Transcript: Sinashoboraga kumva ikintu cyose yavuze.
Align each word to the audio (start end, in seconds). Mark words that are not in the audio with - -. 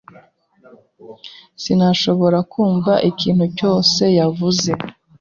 Sinashoboraga 1.61 2.47
kumva 2.51 2.93
ikintu 3.09 3.45
cyose 3.57 4.03
yavuze. 4.19 4.69